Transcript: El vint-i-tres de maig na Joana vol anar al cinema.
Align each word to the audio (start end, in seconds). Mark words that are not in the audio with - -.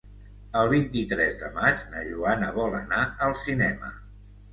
El 0.59 0.69
vint-i-tres 0.69 1.35
de 1.41 1.49
maig 1.57 1.83
na 1.91 2.01
Joana 2.07 2.47
vol 2.57 2.73
anar 2.79 3.03
al 3.27 3.37
cinema. 3.43 3.93